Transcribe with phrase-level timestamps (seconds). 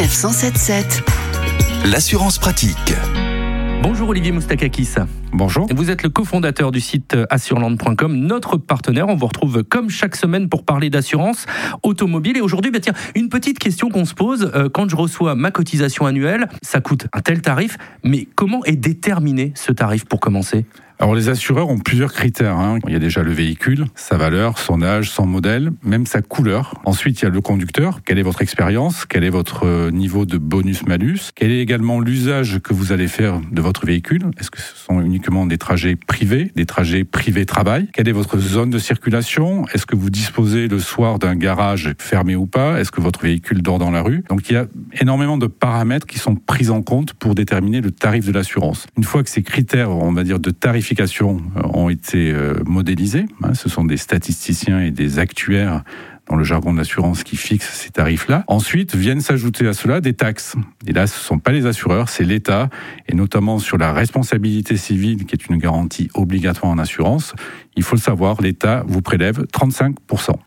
[0.00, 1.02] Sanef 177.
[1.84, 2.94] L'assurance pratique.
[3.82, 4.94] Bonjour Olivier Moustakakis.
[5.34, 5.66] Bonjour.
[5.74, 9.08] Vous êtes le cofondateur du site assureland.com, notre partenaire.
[9.10, 11.44] On vous retrouve comme chaque semaine pour parler d'assurance
[11.82, 12.38] automobile.
[12.38, 14.50] Et aujourd'hui, bah tiens, une petite question qu'on se pose.
[14.54, 18.76] euh, Quand je reçois ma cotisation annuelle, ça coûte un tel tarif, mais comment est
[18.76, 20.64] déterminé ce tarif pour commencer?
[21.02, 22.58] Alors les assureurs ont plusieurs critères.
[22.58, 22.78] hein.
[22.86, 26.74] Il y a déjà le véhicule, sa valeur, son âge, son modèle, même sa couleur.
[26.84, 28.00] Ensuite, il y a le conducteur.
[28.04, 29.06] Quelle est votre expérience?
[29.06, 31.30] Quel est votre euh, niveau de bonus-malus?
[31.34, 34.24] Quel est également l'usage que vous allez faire de votre véhicule?
[34.38, 38.68] Est-ce que ce sont uniquement des trajets privés, des trajets privés-travail Quelle est votre zone
[38.68, 39.64] de circulation?
[39.72, 42.78] Est-ce que vous disposez le soir d'un garage fermé ou pas?
[42.78, 44.22] Est-ce que votre véhicule dort dans la rue?
[44.28, 44.66] Donc il y a
[45.00, 48.86] énormément de paramètres qui sont pris en compte pour déterminer le tarif de l'assurance.
[48.98, 53.26] Une fois que ces critères, on va dire, de tarification euh, ont été euh, modélisés,
[53.42, 55.82] hein, ce sont des statisticiens et des actuaires
[56.28, 58.44] dans le jargon de l'assurance qui fixent ces tarifs-là.
[58.46, 60.54] Ensuite, viennent s'ajouter à cela des taxes.
[60.86, 62.70] Et là, ce ne sont pas les assureurs, c'est l'État,
[63.08, 67.34] et notamment sur la responsabilité civile, qui est une garantie obligatoire en assurance.
[67.74, 69.94] Il faut le savoir, l'État vous prélève 35%.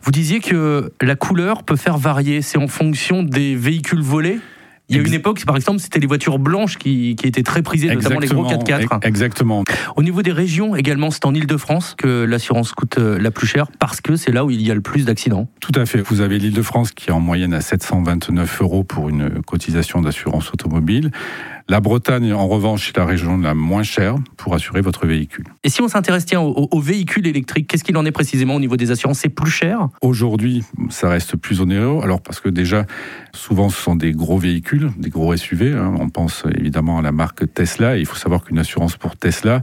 [0.02, 2.42] Vous disiez que la couleur peut faire varier.
[2.42, 4.40] C'est en fonction des véhicules volés?
[4.94, 7.62] Il y a une époque, par exemple, c'était les voitures blanches qui, qui étaient très
[7.62, 9.06] prisées, notamment les gros 4x4.
[9.06, 9.64] Exactement.
[9.96, 13.68] Au niveau des régions également, c'est en Ile-de-France que l'assurance coûte euh, la plus chère
[13.80, 15.48] parce que c'est là où il y a le plus d'accidents.
[15.60, 16.02] Tout à fait.
[16.02, 21.12] Vous avez l'Île-de-France qui est en moyenne à 729 euros pour une cotisation d'assurance automobile.
[21.70, 25.46] La Bretagne, en revanche, est la région la moins chère pour assurer votre véhicule.
[25.64, 28.92] Et si on s'intéresse aux véhicules électriques, qu'est-ce qu'il en est précisément au niveau des
[28.92, 29.20] assurances?
[29.20, 29.88] C'est plus cher?
[30.02, 32.02] Aujourd'hui, ça reste plus onéreux.
[32.04, 32.86] Alors parce que déjà,
[33.34, 35.72] souvent, ce sont des gros véhicules, des gros SUV.
[35.72, 35.96] hein.
[36.00, 37.98] On pense évidemment à la marque Tesla.
[37.98, 39.62] Et il faut savoir qu'une assurance pour Tesla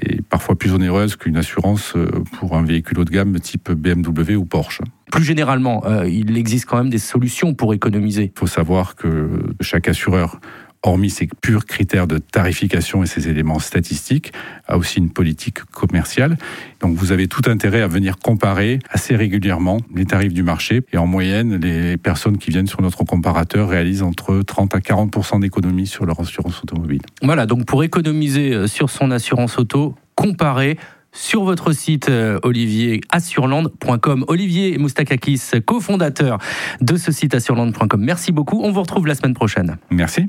[0.00, 2.08] est parfois plus onéreuse qu'une assurance euh,
[2.38, 4.80] pour un véhicule haut de gamme type BMW ou Porsche.
[5.10, 8.32] Plus généralement, euh, il existe quand même des solutions pour économiser.
[8.34, 10.38] Il faut savoir que chaque assureur,
[10.82, 14.32] hormis ses purs critères de tarification et ses éléments statistiques,
[14.66, 16.36] a aussi une politique commerciale.
[16.80, 20.82] Donc vous avez tout intérêt à venir comparer assez régulièrement les tarifs du marché.
[20.92, 25.40] Et en moyenne, les personnes qui viennent sur notre comparateur réalisent entre 30 à 40
[25.40, 27.02] d'économies sur leur assurance automobile.
[27.22, 30.78] Voilà, donc pour économiser euh, sur son assurance auto, comparez
[31.12, 34.24] sur votre site euh, Olivier assureland.com.
[34.28, 36.38] Olivier Moustakakis, cofondateur
[36.80, 38.00] de ce site assureland.com.
[38.00, 38.60] Merci beaucoup.
[38.62, 39.76] On vous retrouve la semaine prochaine.
[39.90, 40.28] Merci.